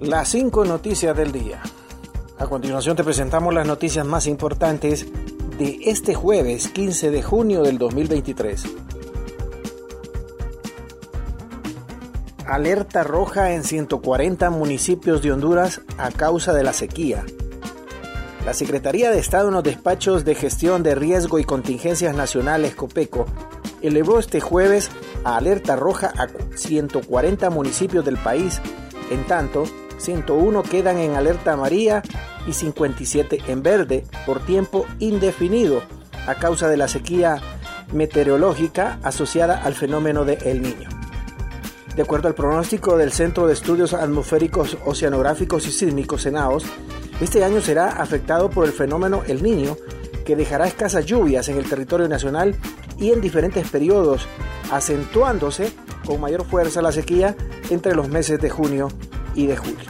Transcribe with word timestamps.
Las 0.00 0.28
cinco 0.28 0.64
noticias 0.64 1.16
del 1.16 1.32
día. 1.32 1.60
A 2.38 2.46
continuación 2.46 2.94
te 2.94 3.02
presentamos 3.02 3.52
las 3.52 3.66
noticias 3.66 4.06
más 4.06 4.28
importantes 4.28 5.08
de 5.58 5.80
este 5.86 6.14
jueves 6.14 6.68
15 6.68 7.10
de 7.10 7.20
junio 7.20 7.62
del 7.62 7.78
2023. 7.78 8.62
Alerta 12.46 13.02
roja 13.02 13.54
en 13.54 13.64
140 13.64 14.50
municipios 14.50 15.20
de 15.20 15.32
Honduras 15.32 15.80
a 15.98 16.12
causa 16.12 16.52
de 16.52 16.62
la 16.62 16.72
sequía. 16.72 17.24
La 18.46 18.54
Secretaría 18.54 19.10
de 19.10 19.18
Estado 19.18 19.48
en 19.48 19.54
los 19.54 19.64
despachos 19.64 20.24
de 20.24 20.36
gestión 20.36 20.84
de 20.84 20.94
riesgo 20.94 21.40
y 21.40 21.44
contingencias 21.44 22.14
nacionales 22.14 22.76
COPECO 22.76 23.26
elevó 23.82 24.20
este 24.20 24.40
jueves 24.40 24.92
a 25.24 25.38
alerta 25.38 25.74
roja 25.74 26.12
a 26.16 26.28
140 26.56 27.50
municipios 27.50 28.04
del 28.04 28.16
país. 28.16 28.60
En 29.10 29.24
tanto, 29.24 29.64
101 29.98 30.62
quedan 30.62 30.98
en 30.98 31.14
alerta 31.14 31.52
amarilla 31.52 32.02
y 32.46 32.52
57 32.52 33.42
en 33.48 33.62
verde 33.62 34.04
por 34.26 34.40
tiempo 34.40 34.86
indefinido 34.98 35.82
a 36.26 36.34
causa 36.36 36.68
de 36.68 36.76
la 36.76 36.88
sequía 36.88 37.40
meteorológica 37.92 38.98
asociada 39.02 39.62
al 39.62 39.74
fenómeno 39.74 40.24
de 40.24 40.34
El 40.44 40.62
Niño. 40.62 40.88
De 41.96 42.02
acuerdo 42.02 42.28
al 42.28 42.34
pronóstico 42.34 42.96
del 42.96 43.12
Centro 43.12 43.46
de 43.46 43.54
Estudios 43.54 43.92
Atmosféricos 43.92 44.78
Oceanográficos 44.84 45.66
y 45.66 45.72
Sísmicos 45.72 46.22
CENAOS, 46.22 46.64
este 47.20 47.42
año 47.42 47.60
será 47.60 47.88
afectado 47.88 48.50
por 48.50 48.66
el 48.66 48.72
fenómeno 48.72 49.22
El 49.26 49.42
Niño, 49.42 49.76
que 50.24 50.36
dejará 50.36 50.68
escasas 50.68 51.06
lluvias 51.06 51.48
en 51.48 51.56
el 51.56 51.68
territorio 51.68 52.08
nacional 52.08 52.54
y 52.98 53.10
en 53.10 53.20
diferentes 53.20 53.68
periodos, 53.68 54.28
acentuándose 54.70 55.72
con 56.06 56.20
mayor 56.20 56.44
fuerza 56.44 56.82
la 56.82 56.92
sequía 56.92 57.34
entre 57.70 57.96
los 57.96 58.08
meses 58.08 58.40
de 58.40 58.50
junio 58.50 58.88
y 59.38 59.46
de 59.46 59.56
julio. 59.56 59.88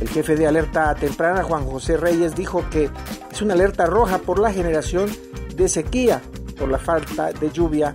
El 0.00 0.08
jefe 0.08 0.36
de 0.36 0.46
alerta 0.46 0.94
temprana, 0.94 1.42
Juan 1.42 1.64
José 1.64 1.96
Reyes, 1.96 2.34
dijo 2.34 2.68
que 2.68 2.90
es 3.32 3.42
una 3.42 3.54
alerta 3.54 3.86
roja 3.86 4.18
por 4.18 4.38
la 4.38 4.52
generación 4.52 5.10
de 5.56 5.68
sequía 5.68 6.20
por 6.58 6.68
la 6.68 6.78
falta 6.78 7.32
de 7.32 7.50
lluvia 7.50 7.94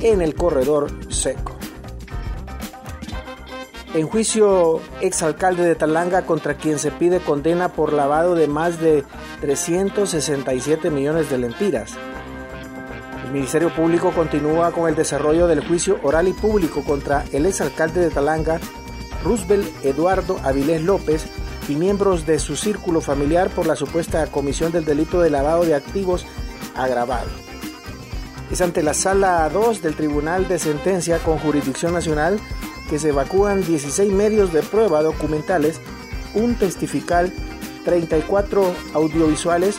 en 0.00 0.20
el 0.20 0.34
corredor 0.34 0.90
seco. 1.08 1.56
En 3.94 4.06
juicio, 4.06 4.80
exalcalde 5.00 5.64
de 5.64 5.74
Talanga 5.74 6.26
contra 6.26 6.58
quien 6.58 6.78
se 6.78 6.90
pide 6.90 7.20
condena 7.20 7.70
por 7.70 7.94
lavado 7.94 8.34
de 8.34 8.46
más 8.46 8.78
de 8.78 9.04
367 9.40 10.90
millones 10.90 11.30
de 11.30 11.38
lempiras. 11.38 11.94
El 13.24 13.32
Ministerio 13.32 13.74
Público 13.74 14.12
continúa 14.12 14.70
con 14.70 14.86
el 14.88 14.94
desarrollo 14.94 15.46
del 15.46 15.66
juicio 15.66 15.98
oral 16.02 16.28
y 16.28 16.34
público 16.34 16.84
contra 16.84 17.24
el 17.32 17.46
exalcalde 17.46 18.00
de 18.00 18.10
Talanga, 18.10 18.60
Roosevelt 19.26 19.84
Eduardo 19.84 20.38
Avilés 20.44 20.82
López, 20.82 21.26
y 21.68 21.74
miembros 21.74 22.26
de 22.26 22.38
su 22.38 22.56
círculo 22.56 23.00
familiar 23.00 23.50
por 23.50 23.66
la 23.66 23.76
supuesta 23.76 24.26
comisión 24.28 24.72
del 24.72 24.84
delito 24.84 25.20
de 25.20 25.30
lavado 25.30 25.64
de 25.64 25.74
activos 25.74 26.24
agravado. 26.76 27.28
Es 28.50 28.60
ante 28.60 28.82
la 28.82 28.94
sala 28.94 29.48
2 29.48 29.82
del 29.82 29.96
Tribunal 29.96 30.46
de 30.46 30.58
Sentencia 30.58 31.18
con 31.18 31.38
Jurisdicción 31.38 31.92
Nacional 31.92 32.38
que 32.88 33.00
se 33.00 33.08
evacúan 33.08 33.66
16 33.66 34.12
medios 34.12 34.52
de 34.52 34.62
prueba 34.62 35.02
documentales, 35.02 35.80
un 36.34 36.54
testifical, 36.54 37.32
34 37.84 38.72
audiovisuales 38.94 39.78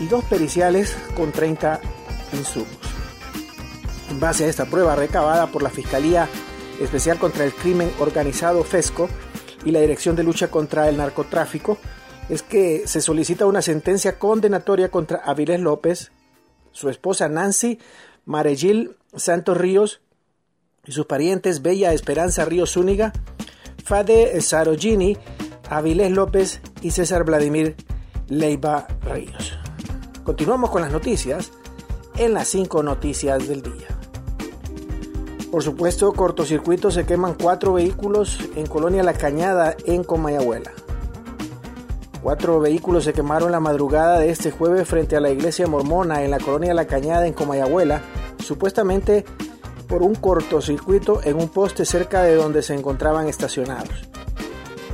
y 0.00 0.06
dos 0.08 0.24
periciales 0.24 0.96
con 1.16 1.30
30 1.30 1.80
insumos. 2.32 2.68
En 4.10 4.18
base 4.18 4.44
a 4.44 4.48
esta 4.48 4.64
prueba 4.64 4.96
recabada 4.96 5.46
por 5.46 5.62
la 5.62 5.70
Fiscalía 5.70 6.28
Especial 6.80 7.18
contra 7.18 7.44
el 7.44 7.52
Crimen 7.52 7.90
Organizado 7.98 8.62
FESCO 8.64 9.08
y 9.64 9.72
la 9.72 9.80
Dirección 9.80 10.16
de 10.16 10.22
Lucha 10.22 10.48
contra 10.50 10.88
el 10.88 10.96
Narcotráfico, 10.96 11.78
es 12.28 12.42
que 12.42 12.86
se 12.86 13.00
solicita 13.00 13.46
una 13.46 13.62
sentencia 13.62 14.18
condenatoria 14.18 14.90
contra 14.90 15.18
Avilés 15.18 15.60
López, 15.60 16.12
su 16.72 16.88
esposa 16.88 17.28
Nancy 17.28 17.78
Marejil 18.24 18.96
Santos 19.16 19.56
Ríos 19.56 20.00
y 20.84 20.92
sus 20.92 21.06
parientes 21.06 21.62
Bella 21.62 21.92
Esperanza 21.92 22.44
Ríos 22.44 22.72
Zúñiga, 22.72 23.12
Fade 23.84 24.40
Sarogini, 24.40 25.16
Avilés 25.70 26.12
López 26.12 26.60
y 26.82 26.90
César 26.90 27.24
Vladimir 27.24 27.74
Leiva 28.28 28.86
Ríos. 29.02 29.58
Continuamos 30.24 30.70
con 30.70 30.82
las 30.82 30.92
noticias 30.92 31.50
en 32.18 32.34
las 32.34 32.48
cinco 32.48 32.82
noticias 32.82 33.48
del 33.48 33.62
día. 33.62 33.97
Por 35.50 35.62
supuesto, 35.62 36.12
cortocircuito 36.12 36.90
se 36.90 37.06
queman 37.06 37.34
cuatro 37.34 37.72
vehículos 37.72 38.38
en 38.54 38.66
Colonia 38.66 39.02
La 39.02 39.14
Cañada, 39.14 39.74
en 39.86 40.04
Comayagüela. 40.04 40.72
Cuatro 42.22 42.60
vehículos 42.60 43.04
se 43.04 43.14
quemaron 43.14 43.50
la 43.52 43.60
madrugada 43.60 44.18
de 44.18 44.28
este 44.28 44.50
jueves 44.50 44.86
frente 44.86 45.16
a 45.16 45.20
la 45.20 45.30
iglesia 45.30 45.66
mormona 45.66 46.22
en 46.22 46.30
la 46.30 46.38
Colonia 46.38 46.74
La 46.74 46.86
Cañada, 46.86 47.26
en 47.26 47.32
Comayagüela, 47.32 48.02
supuestamente 48.44 49.24
por 49.88 50.02
un 50.02 50.14
cortocircuito 50.16 51.22
en 51.24 51.36
un 51.36 51.48
poste 51.48 51.86
cerca 51.86 52.22
de 52.22 52.34
donde 52.34 52.62
se 52.62 52.74
encontraban 52.74 53.26
estacionados. 53.26 54.06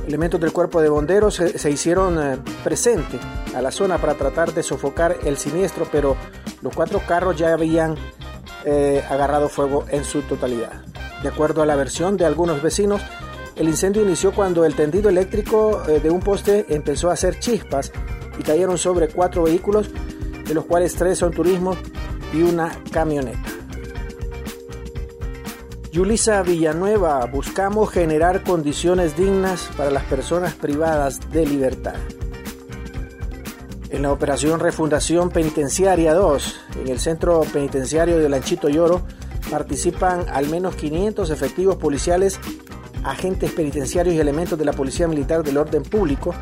Elementos 0.07 0.39
del 0.39 0.53
cuerpo 0.53 0.81
de 0.81 0.87
bomberos 0.87 1.35
se, 1.35 1.69
hicieron 1.69 2.17
eh, 2.17 2.37
presentes 2.63 3.19
a 3.53 3.61
la 3.61 3.71
zona 3.71 3.97
para 3.97 4.13
tratar 4.13 4.53
de 4.53 4.63
sofocar 4.63 5.17
el 5.25 5.35
siniestro, 5.35 5.85
pero 5.91 6.15
los 6.61 6.73
cuatro 6.73 7.01
carros 7.05 7.35
ya 7.35 7.51
habían 7.51 7.97
eh, 8.65 9.03
agarrado 9.09 9.49
fuego 9.49 9.85
en 9.89 10.03
su 10.03 10.21
totalidad. 10.23 10.83
De 11.21 11.29
acuerdo 11.29 11.61
a 11.61 11.65
la 11.65 11.75
versión 11.75 12.17
de 12.17 12.25
algunos 12.25 12.61
vecinos, 12.61 13.01
el 13.55 13.69
incendio 13.69 14.03
inició 14.03 14.33
cuando 14.33 14.65
el 14.65 14.75
tendido 14.75 15.09
eléctrico 15.09 15.81
eh, 15.87 15.99
de 15.99 16.09
un 16.09 16.19
poste 16.19 16.65
empezó 16.69 17.09
a 17.09 17.13
hacer 17.13 17.39
chispas 17.39 17.91
y 18.37 18.43
cayeron 18.43 18.77
sobre 18.77 19.07
cuatro 19.07 19.43
vehículos, 19.43 19.89
de 20.45 20.53
los 20.53 20.65
cuales 20.65 20.95
tres 20.95 21.19
son 21.19 21.31
turismo 21.31 21.75
y 22.33 22.41
una 22.41 22.77
camioneta. 22.91 23.55
Yulisa 25.91 26.41
Villanueva, 26.41 27.25
buscamos 27.27 27.89
generar 27.89 28.43
condiciones 28.43 29.15
dignas 29.15 29.69
para 29.77 29.91
las 29.91 30.03
personas 30.03 30.53
privadas 30.53 31.31
de 31.31 31.45
libertad. 31.45 31.95
En 33.95 34.01
la 34.01 34.11
operación 34.11 34.59
Refundación 34.59 35.29
Penitenciaria 35.29 36.13
2, 36.13 36.59
en 36.81 36.89
el 36.89 36.99
centro 36.99 37.39
penitenciario 37.53 38.17
de 38.17 38.27
Lanchito 38.27 38.67
Lloro, 38.67 39.03
participan 39.49 40.25
al 40.27 40.49
menos 40.49 40.75
500 40.75 41.29
efectivos 41.29 41.77
policiales, 41.77 42.37
agentes 43.05 43.53
penitenciarios 43.53 44.13
y 44.13 44.19
elementos 44.19 44.59
de 44.59 44.65
la 44.65 44.73
Policía 44.73 45.07
Militar 45.07 45.43
del 45.43 45.57
Orden 45.57 45.83
Público, 45.83 46.35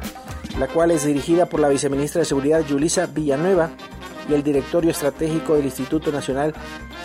la 0.58 0.68
cual 0.68 0.90
es 0.90 1.06
dirigida 1.06 1.46
por 1.46 1.59
la 1.59 1.69
viceministra 1.69 2.22
de 2.22 2.25
Seguridad 2.25 2.66
Yulisa 2.66 3.06
Villanueva 3.06 3.69
y 4.28 4.34
el 4.34 4.42
directorio 4.42 4.90
estratégico 4.90 5.56
del 5.56 5.66
Instituto 5.66 6.12
Nacional 6.12 6.56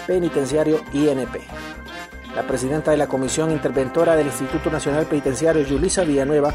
Penitenciario 0.06 0.80
INP. 0.94 1.42
La 2.34 2.46
presidenta 2.46 2.90
de 2.90 2.96
la 2.96 3.06
Comisión 3.06 3.50
Interventora 3.50 4.16
del 4.16 4.28
Instituto 4.28 4.70
Nacional 4.70 5.04
Penitenciario, 5.04 5.62
Yulisa 5.62 6.04
Villanueva, 6.04 6.54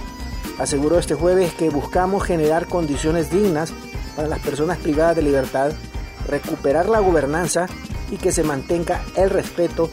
aseguró 0.59 0.99
este 0.99 1.15
jueves 1.15 1.53
que 1.53 1.69
buscamos 1.69 2.23
generar 2.23 2.67
condiciones 2.67 3.31
dignas 3.31 3.73
para 4.15 4.27
las 4.27 4.39
personas 4.39 4.77
privadas 4.77 5.15
de 5.15 5.21
libertad, 5.23 5.71
recuperar 6.27 6.89
la 6.89 6.99
gobernanza 6.99 7.67
y 8.11 8.17
que 8.17 8.31
se 8.31 8.43
mantenga 8.43 9.01
el 9.15 9.29
respeto 9.29 9.89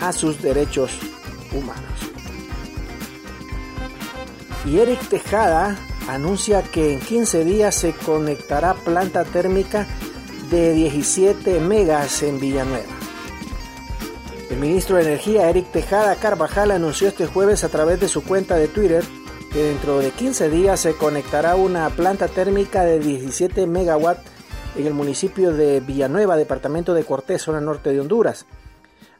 a 0.00 0.12
sus 0.12 0.42
derechos 0.42 0.98
humanos. 1.52 2.10
Y 4.66 4.78
Eric 4.78 5.00
Tejada 5.08 5.76
anuncia 6.08 6.62
que 6.62 6.92
en 6.92 7.00
15 7.00 7.44
días 7.44 7.74
se 7.74 7.92
conectará 7.92 8.74
planta 8.74 9.24
térmica 9.24 9.86
de 10.50 10.72
17 10.72 11.60
megas 11.60 12.22
en 12.22 12.40
Villanueva. 12.40 13.00
El 14.50 14.56
ministro 14.58 14.96
de 14.96 15.02
Energía, 15.02 15.48
Eric 15.48 15.70
Tejada 15.70 16.16
Carvajal, 16.16 16.72
anunció 16.72 17.08
este 17.08 17.26
jueves 17.26 17.62
a 17.62 17.68
través 17.68 18.00
de 18.00 18.08
su 18.08 18.24
cuenta 18.24 18.56
de 18.56 18.66
Twitter 18.66 19.04
que 19.52 19.62
dentro 19.64 19.98
de 19.98 20.10
15 20.10 20.48
días 20.48 20.80
se 20.80 20.94
conectará 20.94 21.56
una 21.56 21.88
planta 21.90 22.28
térmica 22.28 22.84
de 22.84 23.00
17 23.00 23.66
megawatts 23.66 24.22
en 24.76 24.86
el 24.86 24.94
municipio 24.94 25.52
de 25.52 25.80
Villanueva, 25.80 26.36
departamento 26.36 26.94
de 26.94 27.04
Cortés, 27.04 27.42
zona 27.42 27.60
norte 27.60 27.92
de 27.92 28.00
Honduras. 28.00 28.46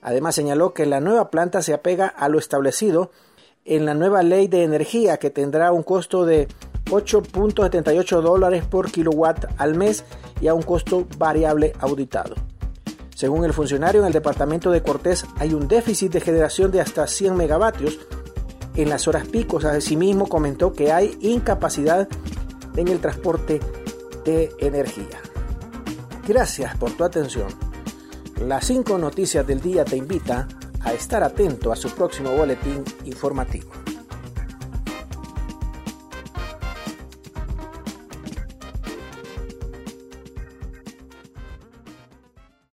Además 0.02 0.34
señaló 0.34 0.72
que 0.72 0.86
la 0.86 1.00
nueva 1.00 1.30
planta 1.30 1.62
se 1.62 1.74
apega 1.74 2.06
a 2.06 2.28
lo 2.28 2.38
establecido 2.38 3.10
en 3.64 3.84
la 3.84 3.94
nueva 3.94 4.22
ley 4.22 4.46
de 4.46 4.62
energía 4.62 5.18
que 5.18 5.30
tendrá 5.30 5.72
un 5.72 5.82
costo 5.82 6.24
de 6.24 6.48
8.78 6.90 8.20
dólares 8.20 8.64
por 8.64 8.90
kilowatt 8.90 9.46
al 9.58 9.74
mes 9.74 10.04
y 10.40 10.48
a 10.48 10.54
un 10.54 10.62
costo 10.62 11.06
variable 11.18 11.72
auditado. 11.80 12.36
Según 13.14 13.44
el 13.44 13.52
funcionario 13.52 14.00
en 14.00 14.06
el 14.06 14.12
departamento 14.12 14.70
de 14.70 14.82
Cortés 14.82 15.26
hay 15.36 15.52
un 15.52 15.68
déficit 15.68 16.12
de 16.12 16.20
generación 16.20 16.70
de 16.70 16.80
hasta 16.80 17.06
100 17.06 17.36
megavatios 17.36 17.98
en 18.76 18.88
las 18.88 19.08
horas 19.08 19.26
picos. 19.26 19.64
Asimismo 19.64 20.28
comentó 20.28 20.72
que 20.72 20.92
hay 20.92 21.16
incapacidad 21.20 22.08
en 22.76 22.88
el 22.88 23.00
transporte 23.00 23.60
de 24.24 24.50
energía. 24.58 25.20
Gracias 26.26 26.76
por 26.76 26.92
tu 26.92 27.04
atención. 27.04 27.48
Las 28.40 28.66
cinco 28.66 28.98
noticias 28.98 29.46
del 29.46 29.60
día 29.60 29.84
te 29.84 29.96
invita 29.96 30.48
a 30.80 30.92
estar 30.92 31.22
atento 31.22 31.72
a 31.72 31.76
su 31.76 31.90
próximo 31.90 32.30
boletín 32.32 32.84
informativo. 33.04 33.70